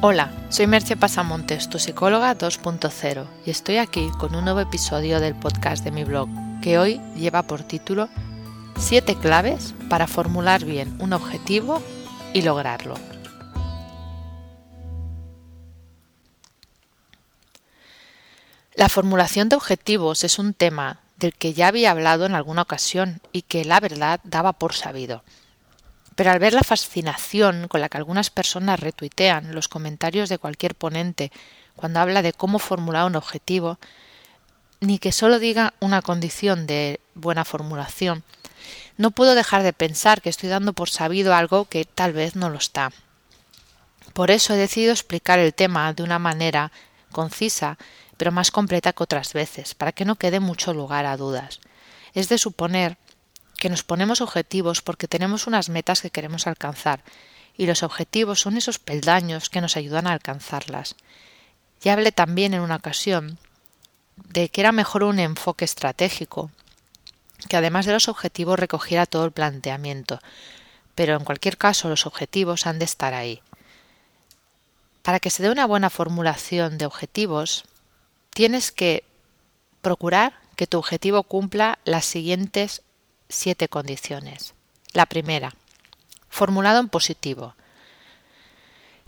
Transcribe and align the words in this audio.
Hola, 0.00 0.30
soy 0.48 0.68
Merche 0.68 0.96
Pasamontes, 0.96 1.68
tu 1.68 1.80
psicóloga 1.80 2.38
2.0, 2.38 3.26
y 3.44 3.50
estoy 3.50 3.78
aquí 3.78 4.08
con 4.16 4.36
un 4.36 4.44
nuevo 4.44 4.60
episodio 4.60 5.18
del 5.18 5.34
podcast 5.34 5.82
de 5.82 5.90
mi 5.90 6.04
blog, 6.04 6.28
que 6.62 6.78
hoy 6.78 7.00
lleva 7.16 7.42
por 7.42 7.64
título 7.64 8.08
7 8.78 9.16
claves 9.16 9.74
para 9.90 10.06
formular 10.06 10.64
bien 10.64 10.96
un 11.00 11.14
objetivo 11.14 11.82
y 12.32 12.42
lograrlo. 12.42 12.94
La 18.76 18.88
formulación 18.88 19.48
de 19.48 19.56
objetivos 19.56 20.22
es 20.22 20.38
un 20.38 20.54
tema 20.54 21.00
del 21.16 21.34
que 21.34 21.54
ya 21.54 21.66
había 21.66 21.90
hablado 21.90 22.24
en 22.24 22.36
alguna 22.36 22.62
ocasión 22.62 23.20
y 23.32 23.42
que 23.42 23.64
la 23.64 23.80
verdad 23.80 24.20
daba 24.22 24.52
por 24.52 24.74
sabido. 24.74 25.24
Pero 26.18 26.32
al 26.32 26.40
ver 26.40 26.52
la 26.52 26.64
fascinación 26.64 27.68
con 27.68 27.80
la 27.80 27.88
que 27.88 27.96
algunas 27.96 28.28
personas 28.28 28.80
retuitean 28.80 29.54
los 29.54 29.68
comentarios 29.68 30.28
de 30.28 30.38
cualquier 30.38 30.74
ponente 30.74 31.30
cuando 31.76 32.00
habla 32.00 32.22
de 32.22 32.32
cómo 32.32 32.58
formular 32.58 33.06
un 33.06 33.14
objetivo, 33.14 33.78
ni 34.80 34.98
que 34.98 35.12
solo 35.12 35.38
diga 35.38 35.74
una 35.78 36.02
condición 36.02 36.66
de 36.66 36.98
buena 37.14 37.44
formulación, 37.44 38.24
no 38.96 39.12
puedo 39.12 39.36
dejar 39.36 39.62
de 39.62 39.72
pensar 39.72 40.20
que 40.20 40.28
estoy 40.28 40.48
dando 40.48 40.72
por 40.72 40.90
sabido 40.90 41.36
algo 41.36 41.66
que 41.66 41.84
tal 41.84 42.14
vez 42.14 42.34
no 42.34 42.50
lo 42.50 42.58
está. 42.58 42.90
Por 44.12 44.32
eso 44.32 44.54
he 44.54 44.56
decidido 44.56 44.90
explicar 44.90 45.38
el 45.38 45.54
tema 45.54 45.92
de 45.92 46.02
una 46.02 46.18
manera 46.18 46.72
concisa, 47.12 47.78
pero 48.16 48.32
más 48.32 48.50
completa 48.50 48.92
que 48.92 49.04
otras 49.04 49.34
veces, 49.34 49.76
para 49.76 49.92
que 49.92 50.04
no 50.04 50.16
quede 50.16 50.40
mucho 50.40 50.74
lugar 50.74 51.06
a 51.06 51.16
dudas. 51.16 51.60
Es 52.12 52.28
de 52.28 52.38
suponer 52.38 52.98
que 53.58 53.68
nos 53.68 53.82
ponemos 53.82 54.20
objetivos 54.20 54.80
porque 54.80 55.08
tenemos 55.08 55.46
unas 55.46 55.68
metas 55.68 56.00
que 56.00 56.10
queremos 56.10 56.46
alcanzar, 56.46 57.02
y 57.56 57.66
los 57.66 57.82
objetivos 57.82 58.40
son 58.40 58.56
esos 58.56 58.78
peldaños 58.78 59.50
que 59.50 59.60
nos 59.60 59.76
ayudan 59.76 60.06
a 60.06 60.12
alcanzarlas. 60.12 60.94
Ya 61.82 61.92
hablé 61.92 62.12
también 62.12 62.54
en 62.54 62.60
una 62.60 62.76
ocasión 62.76 63.38
de 64.16 64.48
que 64.48 64.60
era 64.60 64.72
mejor 64.72 65.02
un 65.02 65.18
enfoque 65.18 65.64
estratégico, 65.64 66.50
que 67.48 67.56
además 67.56 67.86
de 67.86 67.92
los 67.92 68.08
objetivos 68.08 68.58
recogiera 68.58 69.06
todo 69.06 69.24
el 69.24 69.32
planteamiento, 69.32 70.20
pero 70.94 71.16
en 71.16 71.24
cualquier 71.24 71.56
caso 71.56 71.88
los 71.88 72.06
objetivos 72.06 72.66
han 72.66 72.78
de 72.78 72.84
estar 72.84 73.14
ahí. 73.14 73.42
Para 75.02 75.20
que 75.20 75.30
se 75.30 75.42
dé 75.42 75.50
una 75.50 75.66
buena 75.66 75.90
formulación 75.90 76.78
de 76.78 76.86
objetivos, 76.86 77.64
tienes 78.30 78.70
que 78.72 79.04
procurar 79.82 80.34
que 80.56 80.66
tu 80.66 80.78
objetivo 80.78 81.22
cumpla 81.22 81.78
las 81.84 82.04
siguientes 82.04 82.82
siete 83.28 83.68
condiciones. 83.68 84.54
La 84.92 85.06
primera, 85.06 85.54
formulado 86.28 86.80
en 86.80 86.88
positivo. 86.88 87.54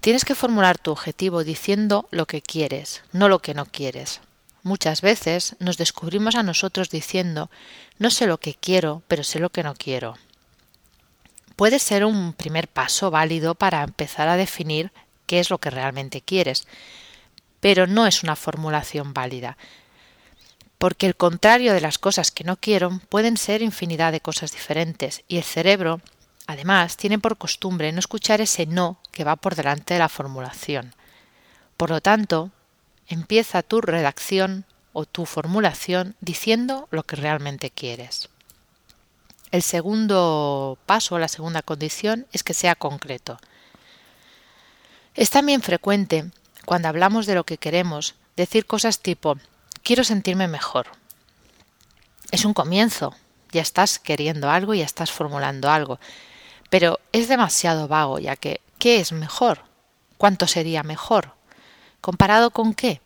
Tienes 0.00 0.24
que 0.24 0.34
formular 0.34 0.78
tu 0.78 0.90
objetivo 0.90 1.44
diciendo 1.44 2.08
lo 2.10 2.26
que 2.26 2.42
quieres, 2.42 3.02
no 3.12 3.28
lo 3.28 3.40
que 3.40 3.54
no 3.54 3.66
quieres. 3.66 4.20
Muchas 4.62 5.00
veces 5.00 5.56
nos 5.58 5.78
descubrimos 5.78 6.34
a 6.34 6.42
nosotros 6.42 6.90
diciendo 6.90 7.50
no 7.98 8.10
sé 8.10 8.26
lo 8.26 8.38
que 8.38 8.54
quiero, 8.54 9.02
pero 9.08 9.24
sé 9.24 9.38
lo 9.38 9.50
que 9.50 9.62
no 9.62 9.74
quiero. 9.74 10.16
Puede 11.56 11.78
ser 11.78 12.04
un 12.04 12.32
primer 12.32 12.68
paso 12.68 13.10
válido 13.10 13.54
para 13.54 13.82
empezar 13.82 14.28
a 14.28 14.36
definir 14.36 14.92
qué 15.26 15.40
es 15.40 15.50
lo 15.50 15.58
que 15.58 15.70
realmente 15.70 16.22
quieres, 16.22 16.66
pero 17.60 17.86
no 17.86 18.06
es 18.06 18.22
una 18.22 18.36
formulación 18.36 19.12
válida 19.12 19.58
porque 20.80 21.04
el 21.04 21.14
contrario 21.14 21.74
de 21.74 21.82
las 21.82 21.98
cosas 21.98 22.30
que 22.30 22.42
no 22.42 22.56
quiero 22.56 23.02
pueden 23.10 23.36
ser 23.36 23.60
infinidad 23.60 24.12
de 24.12 24.22
cosas 24.22 24.52
diferentes, 24.52 25.24
y 25.28 25.36
el 25.36 25.44
cerebro, 25.44 26.00
además, 26.46 26.96
tiene 26.96 27.18
por 27.18 27.36
costumbre 27.36 27.92
no 27.92 27.98
escuchar 27.98 28.40
ese 28.40 28.64
no 28.64 28.98
que 29.12 29.22
va 29.22 29.36
por 29.36 29.56
delante 29.56 29.92
de 29.92 30.00
la 30.00 30.08
formulación. 30.08 30.94
Por 31.76 31.90
lo 31.90 32.00
tanto, 32.00 32.50
empieza 33.08 33.62
tu 33.62 33.82
redacción 33.82 34.64
o 34.94 35.04
tu 35.04 35.26
formulación 35.26 36.16
diciendo 36.22 36.88
lo 36.90 37.02
que 37.02 37.16
realmente 37.16 37.70
quieres. 37.70 38.30
El 39.50 39.60
segundo 39.60 40.78
paso, 40.86 41.18
la 41.18 41.28
segunda 41.28 41.60
condición, 41.60 42.26
es 42.32 42.42
que 42.42 42.54
sea 42.54 42.74
concreto. 42.74 43.38
Es 45.14 45.28
también 45.28 45.60
frecuente, 45.60 46.30
cuando 46.64 46.88
hablamos 46.88 47.26
de 47.26 47.34
lo 47.34 47.44
que 47.44 47.58
queremos, 47.58 48.14
decir 48.34 48.64
cosas 48.64 49.00
tipo 49.00 49.36
quiero 49.82 50.04
sentirme 50.04 50.48
mejor. 50.48 50.86
Es 52.30 52.44
un 52.44 52.54
comienzo, 52.54 53.14
ya 53.52 53.62
estás 53.62 53.98
queriendo 53.98 54.50
algo, 54.50 54.74
ya 54.74 54.84
estás 54.84 55.10
formulando 55.10 55.70
algo, 55.70 55.98
pero 56.70 57.00
es 57.12 57.28
demasiado 57.28 57.88
vago, 57.88 58.18
ya 58.18 58.36
que 58.36 58.60
¿qué 58.78 59.00
es 59.00 59.12
mejor? 59.12 59.64
¿Cuánto 60.16 60.46
sería 60.46 60.82
mejor? 60.82 61.34
¿Comparado 62.00 62.50
con 62.50 62.74
qué? 62.74 63.00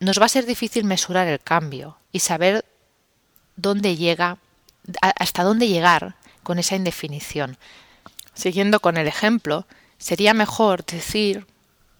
Nos 0.00 0.20
va 0.20 0.26
a 0.26 0.30
ser 0.30 0.46
difícil 0.46 0.84
mesurar 0.84 1.28
el 1.28 1.40
cambio 1.40 1.98
y 2.12 2.20
saber 2.20 2.64
dónde 3.56 3.96
llega, 3.96 4.38
hasta 5.00 5.44
dónde 5.44 5.68
llegar 5.68 6.16
con 6.42 6.58
esa 6.58 6.76
indefinición. 6.76 7.58
Siguiendo 8.34 8.80
con 8.80 8.96
el 8.96 9.06
ejemplo, 9.06 9.66
sería 9.98 10.34
mejor 10.34 10.84
decir, 10.84 11.46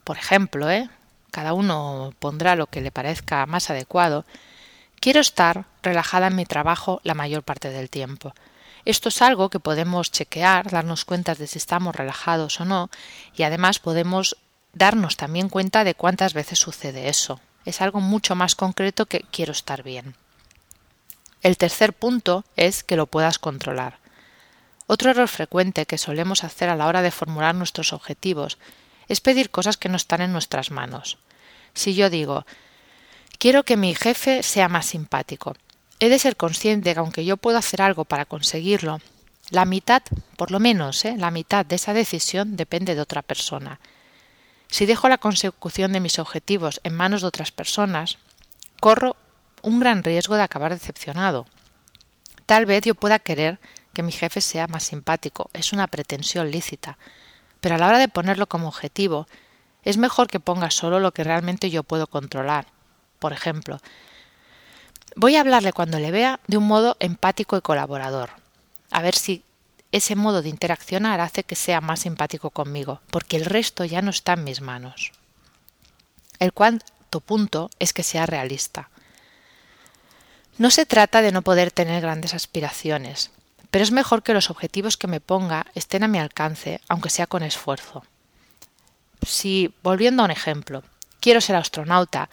por 0.05 0.17
ejemplo, 0.17 0.71
¿eh? 0.71 0.89
Cada 1.31 1.53
uno 1.53 2.13
pondrá 2.19 2.57
lo 2.57 2.67
que 2.67 2.81
le 2.81 2.91
parezca 2.91 3.47
más 3.47 3.71
adecuado, 3.71 4.25
quiero 5.01 5.21
estar 5.21 5.65
relajada 5.83 6.29
en 6.29 6.37
mi 6.37 6.45
trabajo 6.45 7.01
la 7.03 7.15
mayor 7.15 7.43
parte 7.43 7.71
del 7.71 7.91
tiempo. 7.91 8.35
Esto 8.85 9.09
es 9.09 9.21
algo 9.23 9.51
que 9.51 9.61
podemos 9.61 10.11
chequear, 10.11 10.71
darnos 10.71 11.05
cuenta 11.05 11.35
de 11.35 11.47
si 11.47 11.59
estamos 11.59 11.95
relajados 11.95 12.61
o 12.61 12.65
no, 12.65 12.91
y 13.37 13.43
además 13.43 13.79
podemos 13.79 14.37
darnos 14.73 15.17
también 15.17 15.49
cuenta 15.49 15.85
de 15.85 15.95
cuántas 15.95 16.35
veces 16.35 16.59
sucede 16.59 17.09
eso. 17.09 17.41
Es 17.65 17.81
algo 17.81 18.01
mucho 18.01 18.35
más 18.35 18.55
concreto 18.55 19.07
que 19.07 19.25
quiero 19.31 19.53
estar 19.53 19.83
bien. 19.83 20.15
El 21.43 21.57
tercer 21.57 21.93
punto 21.93 22.45
es 22.57 22.85
que 22.85 22.97
lo 22.97 23.07
puedas 23.07 23.39
controlar. 23.39 23.99
Otro 24.87 25.11
error 25.11 25.29
frecuente 25.29 25.87
que 25.87 25.99
solemos 25.99 26.43
hacer 26.43 26.69
a 26.69 26.77
la 26.77 26.87
hora 26.87 27.03
de 27.03 27.11
formular 27.11 27.55
nuestros 27.55 27.93
objetivos 27.93 28.59
es 29.11 29.21
pedir 29.21 29.51
cosas 29.51 29.77
que 29.77 29.89
no 29.89 29.97
están 29.97 30.21
en 30.21 30.33
nuestras 30.33 30.71
manos. 30.71 31.19
Si 31.75 31.95
yo 31.97 32.11
digo, 32.11 32.47
quiero 33.39 33.65
que 33.65 33.77
mi 33.77 33.93
jefe 33.93 34.45
sea 34.45 34.69
más 34.69 34.87
simpático, 34.87 35.57
he 35.99 36.09
de 36.09 36.21
ser 36.21 36.37
consciente 36.37 36.95
que 36.95 37.01
aunque 37.01 37.25
yo 37.25 37.37
puedo 37.37 37.59
hacer 37.59 37.83
algo 37.83 38.05
para 38.05 38.25
conseguirlo, 38.25 39.01
la 39.51 39.65
mitad, 39.65 40.03
por 40.37 40.53
lo 40.53 40.61
menos, 40.61 41.05
¿eh? 41.05 41.17
la 41.19 41.33
mitad 41.33 41.67
de 41.67 41.75
esa 41.75 41.93
decisión 41.93 42.57
depende 42.57 42.95
de 42.95 43.01
otra 43.01 43.23
persona. 43.23 43.81
Si 44.69 44.87
dejo 44.87 45.09
la 45.09 45.19
consecución 45.19 45.93
de 45.93 45.99
mis 45.99 46.21
objetivos 46.21 46.81
en 46.85 46.95
manos 46.95 47.23
de 47.23 47.27
otras 47.27 47.51
personas, 47.51 48.19
corro 48.79 49.17
un 49.63 49.81
gran 49.81 50.05
riesgo 50.05 50.37
de 50.37 50.43
acabar 50.43 50.73
decepcionado. 50.73 51.47
Tal 52.47 52.65
vez 52.65 52.85
yo 52.85 52.95
pueda 52.95 53.19
querer 53.19 53.59
que 53.93 54.05
mi 54.05 54.13
jefe 54.13 54.41
sea 54.41 54.69
más 54.69 54.85
simpático, 54.85 55.51
es 55.53 55.73
una 55.73 55.89
pretensión 55.89 56.53
lícita, 56.53 56.97
pero 57.61 57.75
a 57.75 57.79
la 57.79 57.89
hora 57.89 57.99
de 57.99 58.09
ponerlo 58.09 58.49
como 58.49 58.69
objetivo, 58.69 59.27
es 59.83 59.97
mejor 59.97 60.29
que 60.29 60.41
ponga 60.41 60.71
solo 60.71 61.01
lo 61.01 61.13
que 61.13 61.25
realmente 61.25 61.71
yo 61.71 61.83
puedo 61.83 62.07
controlar. 62.07 62.67
Por 63.19 63.33
ejemplo, 63.33 63.79
voy 65.17 65.37
a 65.37 65.41
hablarle 65.41 65.73
cuando 65.73 65.99
le 65.99 66.11
vea 66.11 66.41
de 66.47 66.57
un 66.57 66.67
modo 66.67 66.97
empático 67.01 67.57
y 67.57 67.61
colaborador. 67.63 68.31
A 68.91 69.03
ver 69.03 69.15
si 69.15 69.45
ese 69.93 70.15
modo 70.17 70.43
de 70.43 70.49
interaccionar 70.49 71.21
hace 71.21 71.45
que 71.45 71.57
sea 71.57 71.81
más 71.81 72.01
simpático 72.01 72.51
conmigo, 72.51 73.01
porque 73.11 73.37
el 73.37 73.45
resto 73.45 73.85
ya 73.85 74.03
no 74.03 74.11
está 74.11 74.35
en 74.35 74.45
mis 74.45 74.61
manos. 74.61 75.13
El 76.39 76.53
cuarto 76.53 77.21
punto 77.21 77.71
es 77.79 77.93
que 77.93 78.03
sea 78.03 78.27
realista. 78.27 78.89
No 80.59 80.71
se 80.71 80.87
trata 80.87 81.23
de 81.23 81.33
no 81.33 81.43
poder 81.43 81.73
tener 81.73 82.03
grandes 82.03 82.35
aspiraciones, 82.35 83.31
pero 83.71 83.83
es 83.85 83.93
mejor 83.93 84.23
que 84.23 84.35
los 84.35 84.51
objetivos 84.51 84.97
que 84.97 85.07
me 85.07 85.21
ponga 85.21 85.67
estén 85.75 86.03
a 86.03 86.09
mi 86.09 86.19
alcance, 86.19 86.81
aunque 86.89 87.11
sea 87.11 87.27
con 87.27 87.43
esfuerzo. 87.43 88.05
Si, 89.23 89.75
volviendo 89.83 90.23
a 90.23 90.25
un 90.27 90.31
ejemplo, 90.31 90.83
quiero 91.21 91.41
ser 91.41 91.57
astronauta, 91.57 92.29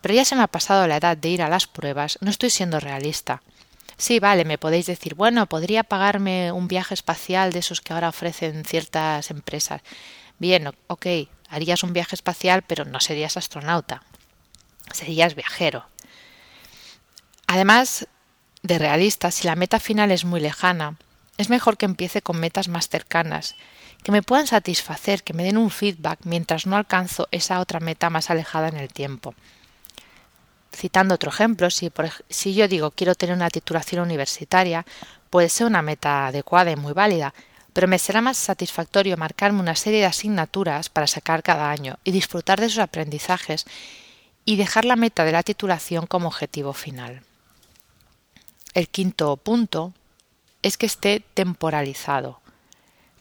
pero 0.00 0.14
ya 0.14 0.24
se 0.24 0.36
me 0.36 0.42
ha 0.42 0.46
pasado 0.46 0.86
la 0.86 0.96
edad 0.96 1.16
de 1.16 1.28
ir 1.28 1.42
a 1.42 1.48
las 1.48 1.66
pruebas, 1.66 2.18
no 2.20 2.30
estoy 2.30 2.50
siendo 2.50 2.78
realista. 2.80 3.42
Sí, 3.96 4.20
vale, 4.20 4.44
me 4.44 4.58
podéis 4.58 4.86
decir, 4.86 5.16
bueno, 5.16 5.46
podría 5.46 5.82
pagarme 5.82 6.52
un 6.52 6.68
viaje 6.68 6.94
espacial 6.94 7.52
de 7.52 7.58
esos 7.58 7.80
que 7.80 7.92
ahora 7.92 8.10
ofrecen 8.10 8.64
ciertas 8.64 9.30
empresas. 9.32 9.82
Bien, 10.38 10.70
ok, 10.86 11.06
harías 11.48 11.82
un 11.82 11.92
viaje 11.92 12.14
espacial, 12.14 12.62
pero 12.62 12.84
no 12.84 13.00
serías 13.00 13.36
astronauta, 13.36 14.04
serías 14.92 15.34
viajero. 15.34 15.84
Además, 17.48 18.06
de 18.62 18.78
realista, 18.78 19.30
si 19.30 19.46
la 19.46 19.56
meta 19.56 19.80
final 19.80 20.10
es 20.10 20.24
muy 20.24 20.40
lejana, 20.40 20.96
es 21.36 21.48
mejor 21.50 21.76
que 21.76 21.86
empiece 21.86 22.22
con 22.22 22.40
metas 22.40 22.68
más 22.68 22.88
cercanas, 22.88 23.54
que 24.02 24.12
me 24.12 24.22
puedan 24.22 24.46
satisfacer, 24.46 25.22
que 25.22 25.34
me 25.34 25.44
den 25.44 25.56
un 25.56 25.70
feedback 25.70 26.20
mientras 26.24 26.66
no 26.66 26.76
alcanzo 26.76 27.28
esa 27.30 27.60
otra 27.60 27.80
meta 27.80 28.10
más 28.10 28.30
alejada 28.30 28.68
en 28.68 28.76
el 28.76 28.92
tiempo. 28.92 29.34
Citando 30.74 31.14
otro 31.14 31.30
ejemplo, 31.30 31.70
si, 31.70 31.90
si 32.28 32.54
yo 32.54 32.68
digo 32.68 32.90
quiero 32.90 33.14
tener 33.14 33.34
una 33.34 33.50
titulación 33.50 34.02
universitaria, 34.02 34.84
puede 35.30 35.48
ser 35.48 35.66
una 35.66 35.82
meta 35.82 36.26
adecuada 36.26 36.70
y 36.70 36.76
muy 36.76 36.92
válida, 36.92 37.34
pero 37.72 37.86
me 37.88 37.98
será 37.98 38.20
más 38.20 38.36
satisfactorio 38.36 39.16
marcarme 39.16 39.60
una 39.60 39.76
serie 39.76 40.00
de 40.00 40.06
asignaturas 40.06 40.88
para 40.88 41.06
sacar 41.06 41.42
cada 41.42 41.70
año 41.70 41.98
y 42.02 42.10
disfrutar 42.10 42.60
de 42.60 42.68
sus 42.68 42.78
aprendizajes 42.78 43.66
y 44.44 44.56
dejar 44.56 44.84
la 44.84 44.96
meta 44.96 45.24
de 45.24 45.32
la 45.32 45.42
titulación 45.42 46.06
como 46.06 46.28
objetivo 46.28 46.72
final. 46.72 47.22
El 48.74 48.88
quinto 48.88 49.36
punto 49.36 49.92
es 50.62 50.76
que 50.76 50.86
esté 50.86 51.24
temporalizado. 51.34 52.40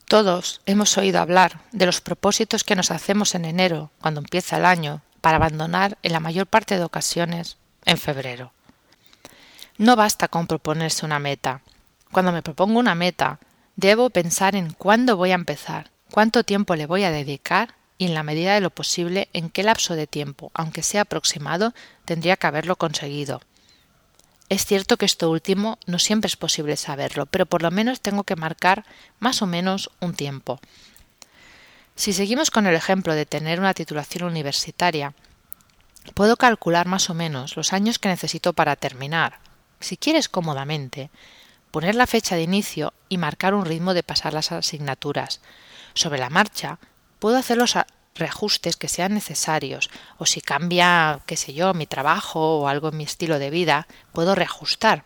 Todos 0.06 0.62
hemos 0.66 0.98
oído 0.98 1.20
hablar 1.20 1.62
de 1.72 1.86
los 1.86 2.02
propósitos 2.02 2.64
que 2.64 2.76
nos 2.76 2.92
hacemos 2.92 3.36
en 3.36 3.46
enero, 3.46 3.92
cuando 4.02 4.22
empieza 4.22 4.58
el 4.58 4.66
año, 4.66 5.02
para 5.22 5.38
abandonar 5.38 5.98
en 6.04 6.14
la 6.14 6.20
mayor 6.20 6.48
parte 6.48 6.78
de 6.78 6.84
ocasiones 6.84 7.58
en 7.86 7.98
febrero. 7.98 8.54
No 9.78 9.96
basta 9.96 10.28
con 10.28 10.48
proponerse 10.48 11.06
una 11.06 11.20
meta. 11.20 11.62
Cuando 12.12 12.32
me 12.32 12.42
propongo 12.42 12.80
una 12.80 12.96
meta, 12.96 13.40
Debo 13.78 14.10
pensar 14.10 14.56
en 14.56 14.74
cuándo 14.74 15.18
voy 15.18 15.30
a 15.30 15.36
empezar, 15.36 15.92
cuánto 16.10 16.44
tiempo 16.44 16.76
le 16.76 16.88
voy 16.88 17.04
a 17.04 17.12
dedicar 17.12 17.76
y 18.00 18.08
en 18.08 18.16
la 18.16 18.24
medida 18.24 18.56
de 18.56 18.60
lo 18.60 18.72
posible 18.72 19.30
en 19.34 19.52
qué 19.52 19.62
lapso 19.62 19.94
de 19.94 20.08
tiempo, 20.08 20.50
aunque 20.56 20.82
sea 20.82 21.02
aproximado, 21.02 21.76
tendría 22.04 22.38
que 22.38 22.48
haberlo 22.48 22.76
conseguido. 22.76 23.40
Es 24.50 24.66
cierto 24.66 24.98
que 24.98 25.06
esto 25.06 25.30
último 25.30 25.78
no 25.88 26.00
siempre 26.00 26.28
es 26.28 26.38
posible 26.38 26.78
saberlo, 26.78 27.26
pero 27.26 27.46
por 27.46 27.62
lo 27.62 27.72
menos 27.72 28.00
tengo 28.00 28.24
que 28.24 28.38
marcar 28.38 28.86
más 29.20 29.42
o 29.42 29.48
menos 29.48 29.92
un 30.00 30.14
tiempo. 30.14 30.60
Si 31.96 32.14
seguimos 32.14 32.50
con 32.50 32.66
el 32.66 32.76
ejemplo 32.76 33.14
de 33.14 33.26
tener 33.26 33.60
una 33.60 33.74
titulación 33.74 34.24
universitaria, 34.24 35.14
puedo 36.14 36.38
calcular 36.38 36.88
más 36.88 37.10
o 37.10 37.14
menos 37.14 37.58
los 37.58 37.74
años 37.74 38.00
que 38.00 38.08
necesito 38.08 38.54
para 38.54 38.76
terminar, 38.78 39.40
si 39.80 39.98
quieres 39.98 40.30
cómodamente, 40.30 41.10
poner 41.72 41.96
la 41.96 42.08
fecha 42.08 42.36
de 42.36 42.44
inicio 42.44 42.94
y 43.10 43.18
marcar 43.18 43.54
un 43.54 43.66
ritmo 43.66 43.94
de 43.94 44.04
pasar 44.04 44.34
las 44.34 44.52
asignaturas. 44.52 45.42
Sobre 45.94 46.20
la 46.20 46.30
marcha, 46.30 46.80
puedo 47.20 47.38
hacer 47.38 47.58
los 47.58 47.76
reajustes 48.20 48.76
que 48.76 48.88
sean 48.88 49.14
necesarios, 49.14 49.90
o 50.18 50.26
si 50.26 50.42
cambia, 50.42 51.22
qué 51.26 51.38
sé 51.38 51.54
yo, 51.54 51.74
mi 51.74 51.86
trabajo 51.86 52.60
o 52.60 52.68
algo 52.68 52.90
en 52.90 52.98
mi 52.98 53.04
estilo 53.04 53.40
de 53.40 53.50
vida, 53.50 53.88
puedo 54.14 54.36
reajustar. 54.36 55.04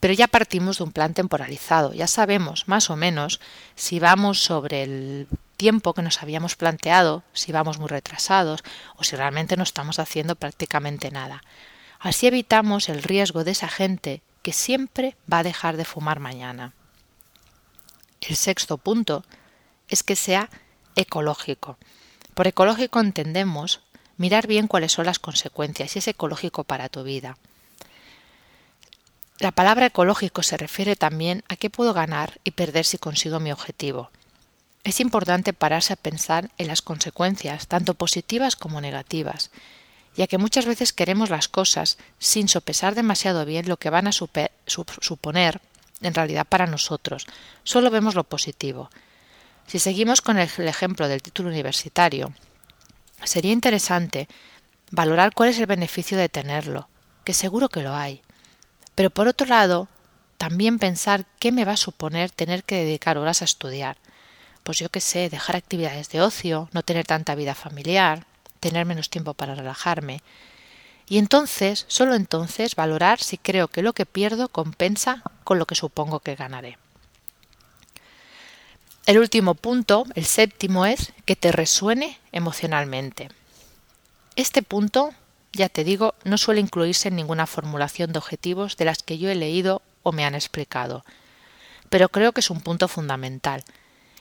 Pero 0.00 0.12
ya 0.14 0.28
partimos 0.28 0.78
de 0.78 0.84
un 0.84 0.92
plan 0.92 1.14
temporalizado, 1.14 1.94
ya 1.94 2.06
sabemos 2.06 2.68
más 2.68 2.90
o 2.90 2.96
menos 2.96 3.40
si 3.74 3.98
vamos 3.98 4.42
sobre 4.42 4.82
el 4.82 5.28
tiempo 5.56 5.94
que 5.94 6.02
nos 6.02 6.22
habíamos 6.22 6.54
planteado, 6.54 7.22
si 7.32 7.50
vamos 7.50 7.78
muy 7.78 7.88
retrasados 7.88 8.62
o 8.96 9.04
si 9.04 9.16
realmente 9.16 9.56
no 9.56 9.62
estamos 9.62 9.98
haciendo 9.98 10.36
prácticamente 10.36 11.10
nada. 11.10 11.42
Así 11.98 12.26
evitamos 12.26 12.88
el 12.88 13.02
riesgo 13.02 13.42
de 13.42 13.52
esa 13.52 13.68
gente 13.68 14.22
que 14.42 14.52
siempre 14.52 15.16
va 15.32 15.38
a 15.38 15.42
dejar 15.42 15.76
de 15.76 15.84
fumar 15.84 16.20
mañana. 16.20 16.74
El 18.20 18.36
sexto 18.36 18.76
punto 18.76 19.24
es 19.88 20.02
que 20.02 20.16
sea 20.16 20.50
ecológico. 20.94 21.78
Por 22.36 22.46
ecológico 22.46 23.00
entendemos 23.00 23.80
mirar 24.18 24.46
bien 24.46 24.66
cuáles 24.68 24.92
son 24.92 25.06
las 25.06 25.18
consecuencias 25.18 25.96
y 25.96 26.00
es 26.00 26.08
ecológico 26.08 26.64
para 26.64 26.90
tu 26.90 27.02
vida. 27.02 27.38
La 29.38 29.52
palabra 29.52 29.86
ecológico 29.86 30.42
se 30.42 30.58
refiere 30.58 30.96
también 30.96 31.44
a 31.48 31.56
qué 31.56 31.70
puedo 31.70 31.94
ganar 31.94 32.38
y 32.44 32.50
perder 32.50 32.84
si 32.84 32.98
consigo 32.98 33.40
mi 33.40 33.52
objetivo. 33.52 34.10
Es 34.84 35.00
importante 35.00 35.54
pararse 35.54 35.94
a 35.94 35.96
pensar 35.96 36.50
en 36.58 36.66
las 36.66 36.82
consecuencias, 36.82 37.68
tanto 37.68 37.94
positivas 37.94 38.54
como 38.54 38.82
negativas, 38.82 39.50
ya 40.14 40.26
que 40.26 40.36
muchas 40.36 40.66
veces 40.66 40.92
queremos 40.92 41.30
las 41.30 41.48
cosas 41.48 41.96
sin 42.18 42.48
sopesar 42.48 42.94
demasiado 42.94 43.46
bien 43.46 43.66
lo 43.66 43.78
que 43.78 43.88
van 43.88 44.08
a 44.08 44.12
suponer 44.12 45.62
en 46.02 46.12
realidad 46.12 46.46
para 46.46 46.66
nosotros. 46.66 47.24
Solo 47.64 47.90
vemos 47.90 48.14
lo 48.14 48.24
positivo. 48.24 48.90
Si 49.66 49.80
seguimos 49.80 50.20
con 50.20 50.38
el 50.38 50.48
ejemplo 50.68 51.08
del 51.08 51.22
título 51.22 51.48
universitario, 51.48 52.32
sería 53.24 53.52
interesante 53.52 54.28
valorar 54.90 55.34
cuál 55.34 55.48
es 55.48 55.58
el 55.58 55.66
beneficio 55.66 56.16
de 56.16 56.28
tenerlo, 56.28 56.88
que 57.24 57.34
seguro 57.34 57.68
que 57.68 57.82
lo 57.82 57.94
hay. 57.94 58.22
Pero 58.94 59.10
por 59.10 59.26
otro 59.26 59.46
lado, 59.46 59.88
también 60.38 60.78
pensar 60.78 61.26
qué 61.40 61.50
me 61.50 61.64
va 61.64 61.72
a 61.72 61.76
suponer 61.76 62.30
tener 62.30 62.62
que 62.62 62.76
dedicar 62.76 63.18
horas 63.18 63.42
a 63.42 63.46
estudiar. 63.46 63.96
Pues 64.62 64.78
yo 64.78 64.88
qué 64.88 65.00
sé, 65.00 65.28
dejar 65.30 65.56
actividades 65.56 66.10
de 66.10 66.20
ocio, 66.20 66.68
no 66.72 66.82
tener 66.82 67.06
tanta 67.06 67.34
vida 67.34 67.54
familiar, 67.54 68.26
tener 68.60 68.86
menos 68.86 69.10
tiempo 69.10 69.34
para 69.34 69.54
relajarme. 69.54 70.22
Y 71.08 71.18
entonces, 71.18 71.86
solo 71.88 72.14
entonces, 72.14 72.74
valorar 72.76 73.20
si 73.20 73.38
creo 73.38 73.68
que 73.68 73.82
lo 73.82 73.92
que 73.92 74.06
pierdo 74.06 74.48
compensa 74.48 75.22
con 75.44 75.58
lo 75.58 75.66
que 75.66 75.74
supongo 75.74 76.20
que 76.20 76.34
ganaré. 76.34 76.78
El 79.06 79.20
último 79.20 79.54
punto, 79.54 80.04
el 80.16 80.24
séptimo, 80.24 80.84
es 80.84 81.12
que 81.24 81.36
te 81.36 81.52
resuene 81.52 82.18
emocionalmente. 82.32 83.28
Este 84.34 84.62
punto, 84.62 85.14
ya 85.52 85.68
te 85.68 85.84
digo, 85.84 86.16
no 86.24 86.36
suele 86.38 86.60
incluirse 86.60 87.06
en 87.06 87.14
ninguna 87.14 87.46
formulación 87.46 88.12
de 88.12 88.18
objetivos 88.18 88.76
de 88.76 88.84
las 88.84 89.04
que 89.04 89.18
yo 89.18 89.30
he 89.30 89.36
leído 89.36 89.80
o 90.02 90.10
me 90.10 90.24
han 90.24 90.34
explicado, 90.34 91.04
pero 91.88 92.08
creo 92.08 92.32
que 92.32 92.40
es 92.40 92.50
un 92.50 92.60
punto 92.60 92.88
fundamental. 92.88 93.62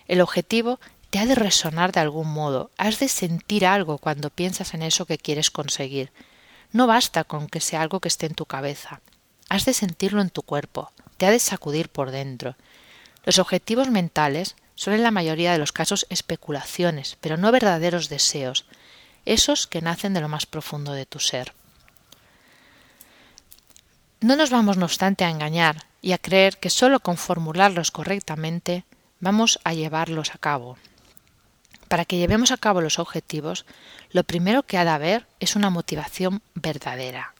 El 0.08 0.22
objetivo 0.22 0.80
te 1.10 1.18
ha 1.18 1.26
de 1.26 1.34
resonar 1.34 1.92
de 1.92 2.02
algún 2.02 2.32
modo, 2.32 2.70
has 2.78 3.00
de 3.00 3.08
sentir 3.08 3.66
algo 3.66 3.98
cuando 3.98 4.30
piensas 4.30 4.76
en 4.76 4.84
eso 4.84 5.08
que 5.08 5.18
quieres 5.18 5.50
conseguir. 5.50 6.12
No 6.72 6.86
basta 6.86 7.24
con 7.24 7.48
que 7.48 7.60
sea 7.60 7.82
algo 7.82 8.00
que 8.02 8.08
esté 8.08 8.28
en 8.28 8.36
tu 8.36 8.46
cabeza, 8.46 9.02
has 9.50 9.66
de 9.66 9.74
sentirlo 9.74 10.22
en 10.22 10.30
tu 10.30 10.44
cuerpo, 10.44 10.92
te 11.18 11.26
ha 11.26 11.32
de 11.32 11.40
sacudir 11.40 11.90
por 11.90 12.12
dentro. 12.12 12.56
Los 13.24 13.40
objetivos 13.40 13.90
mentales 13.90 14.56
son 14.76 14.94
en 14.94 15.04
la 15.04 15.12
mayoría 15.12 15.52
de 15.52 15.58
los 15.58 15.72
casos 15.72 16.06
especulaciones, 16.10 17.18
pero 17.22 17.38
no 17.38 17.52
verdaderos 17.52 18.10
deseos, 18.10 18.66
esos 19.26 19.68
que 19.68 19.82
nacen 19.82 20.14
de 20.14 20.22
lo 20.22 20.30
más 20.30 20.46
profundo 20.46 20.94
de 20.94 21.06
tu 21.06 21.20
ser. 21.20 21.54
No 24.22 24.36
nos 24.36 24.50
vamos, 24.50 24.78
no 24.78 24.86
obstante, 24.86 25.24
a 25.24 25.30
engañar 25.30 25.86
y 26.02 26.12
a 26.12 26.18
creer 26.18 26.58
que 26.58 26.70
sólo 26.70 27.00
con 27.00 27.18
formularlos 27.18 27.92
correctamente 27.92 28.86
vamos 29.20 29.60
a 29.64 29.74
llevarlos 29.74 30.34
a 30.36 30.38
cabo. 30.38 30.78
Para 31.88 32.06
que 32.06 32.18
llevemos 32.18 32.52
a 32.52 32.58
cabo 32.58 32.82
los 32.82 33.00
objetivos, 33.00 33.66
lo 34.12 34.24
primero 34.24 34.64
que 34.64 34.78
ha 34.78 34.84
de 34.84 34.92
haber 34.92 35.28
es 35.40 35.56
una 35.56 35.70
motivación 35.70 36.42
verdadera 36.56 37.35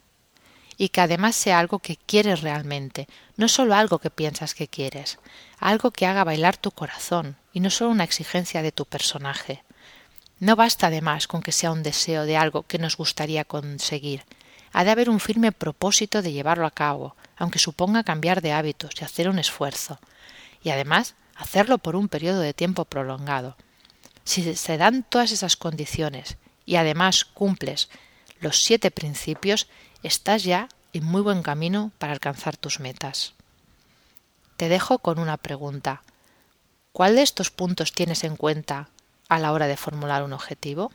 y 0.78 0.90
que 0.90 1.02
además 1.02 1.36
sea 1.36 1.60
algo 1.60 1.80
que 1.80 1.98
quieres 1.98 2.42
realmente, 2.42 3.08
no 3.38 3.48
solo 3.48 3.76
algo 3.76 4.00
que 4.00 4.10
piensas 4.10 4.54
que 4.54 4.68
quieres, 4.68 5.20
algo 5.60 5.92
que 5.92 6.06
haga 6.06 6.24
bailar 6.24 6.58
tu 6.58 6.72
corazón 6.72 7.38
y 7.54 7.60
no 7.60 7.70
solo 7.70 7.92
una 7.92 8.04
exigencia 8.04 8.62
de 8.62 8.72
tu 8.72 8.86
personaje. 8.86 9.64
No 10.40 10.56
basta 10.56 10.88
además 10.88 11.28
con 11.28 11.42
que 11.42 11.52
sea 11.52 11.72
un 11.72 11.84
deseo 11.84 12.26
de 12.26 12.38
algo 12.38 12.64
que 12.64 12.78
nos 12.78 12.98
gustaría 12.98 13.46
conseguir. 13.46 14.24
Ha 14.74 14.84
de 14.84 14.92
haber 14.92 15.10
un 15.10 15.22
firme 15.22 15.54
propósito 15.54 16.22
de 16.22 16.34
llevarlo 16.34 16.66
a 16.66 16.72
cabo, 16.72 17.16
aunque 17.38 17.60
suponga 17.60 18.04
cambiar 18.04 18.42
de 18.42 18.52
hábitos 18.52 18.92
y 19.00 19.06
hacer 19.06 19.30
un 19.30 19.40
esfuerzo, 19.40 20.00
y 20.62 20.72
además 20.72 21.16
hacerlo 21.36 21.78
por 21.78 21.96
un 21.96 22.10
periodo 22.10 22.42
de 22.42 22.54
tiempo 22.54 22.86
prolongado, 22.86 23.56
si 24.26 24.56
se 24.56 24.78
dan 24.78 25.04
todas 25.04 25.32
esas 25.32 25.56
condiciones 25.56 26.38
y 26.66 26.76
además 26.76 27.24
cumples 27.24 27.90
los 28.40 28.64
siete 28.64 28.92
principios, 28.92 29.68
estás 30.06 30.44
ya 30.44 30.70
en 30.94 31.04
muy 31.04 31.22
buen 31.22 31.44
camino 31.44 31.92
para 31.98 32.14
alcanzar 32.14 32.58
tus 32.58 32.80
metas. 32.80 33.34
Te 34.58 34.70
dejo 34.70 35.00
con 35.00 35.20
una 35.20 35.38
pregunta. 35.38 36.04
¿Cuál 36.92 37.16
de 37.16 37.24
estos 37.24 37.52
puntos 37.52 37.92
tienes 37.92 38.24
en 38.24 38.36
cuenta 38.36 38.90
a 39.28 39.40
la 39.40 39.52
hora 39.52 39.68
de 39.68 39.78
formular 39.78 40.24
un 40.24 40.34
objetivo? 40.34 40.92